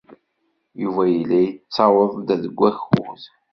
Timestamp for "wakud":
2.59-3.21